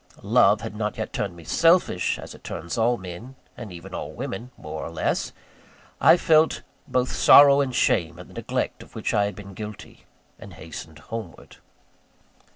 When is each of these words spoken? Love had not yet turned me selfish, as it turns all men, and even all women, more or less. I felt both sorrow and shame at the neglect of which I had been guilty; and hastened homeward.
Love 0.23 0.61
had 0.61 0.75
not 0.75 0.97
yet 0.97 1.13
turned 1.13 1.35
me 1.35 1.43
selfish, 1.43 2.17
as 2.17 2.33
it 2.33 2.43
turns 2.43 2.75
all 2.75 2.97
men, 2.97 3.35
and 3.55 3.71
even 3.71 3.93
all 3.93 4.11
women, 4.11 4.49
more 4.57 4.81
or 4.83 4.89
less. 4.89 5.31
I 6.01 6.17
felt 6.17 6.63
both 6.87 7.11
sorrow 7.11 7.61
and 7.61 7.75
shame 7.75 8.17
at 8.17 8.27
the 8.27 8.33
neglect 8.33 8.81
of 8.81 8.95
which 8.95 9.13
I 9.13 9.25
had 9.25 9.35
been 9.35 9.53
guilty; 9.53 10.05
and 10.39 10.55
hastened 10.55 10.97
homeward. 11.13 11.57